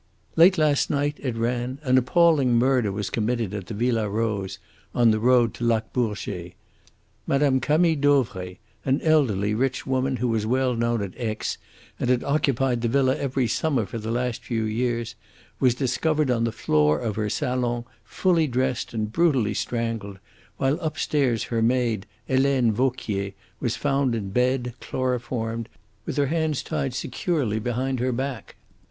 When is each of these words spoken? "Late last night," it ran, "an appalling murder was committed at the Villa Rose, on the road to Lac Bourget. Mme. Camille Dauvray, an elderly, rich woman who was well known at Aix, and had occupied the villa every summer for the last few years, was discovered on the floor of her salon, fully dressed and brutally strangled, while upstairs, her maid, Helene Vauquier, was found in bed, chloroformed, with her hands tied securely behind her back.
"Late 0.35 0.57
last 0.57 0.89
night," 0.89 1.19
it 1.21 1.35
ran, 1.35 1.77
"an 1.83 1.95
appalling 1.95 2.55
murder 2.57 2.91
was 2.91 3.11
committed 3.11 3.53
at 3.53 3.67
the 3.67 3.75
Villa 3.75 4.09
Rose, 4.09 4.57
on 4.95 5.11
the 5.11 5.19
road 5.19 5.53
to 5.53 5.63
Lac 5.63 5.93
Bourget. 5.93 6.55
Mme. 7.27 7.59
Camille 7.59 7.95
Dauvray, 7.99 8.57
an 8.83 8.99
elderly, 9.01 9.53
rich 9.53 9.85
woman 9.85 10.15
who 10.17 10.27
was 10.27 10.43
well 10.47 10.73
known 10.73 11.03
at 11.03 11.13
Aix, 11.17 11.59
and 11.99 12.09
had 12.09 12.23
occupied 12.23 12.81
the 12.81 12.87
villa 12.87 13.15
every 13.15 13.47
summer 13.47 13.85
for 13.85 13.99
the 13.99 14.09
last 14.09 14.43
few 14.43 14.63
years, 14.63 15.13
was 15.59 15.75
discovered 15.75 16.31
on 16.31 16.45
the 16.45 16.51
floor 16.51 16.97
of 16.97 17.15
her 17.15 17.29
salon, 17.29 17.85
fully 18.03 18.47
dressed 18.47 18.95
and 18.95 19.11
brutally 19.11 19.53
strangled, 19.53 20.17
while 20.57 20.79
upstairs, 20.79 21.43
her 21.43 21.61
maid, 21.61 22.07
Helene 22.27 22.71
Vauquier, 22.71 23.33
was 23.59 23.75
found 23.75 24.15
in 24.15 24.31
bed, 24.31 24.73
chloroformed, 24.81 25.69
with 26.07 26.17
her 26.17 26.25
hands 26.25 26.63
tied 26.63 26.95
securely 26.95 27.59
behind 27.59 27.99
her 27.99 28.11
back. 28.11 28.55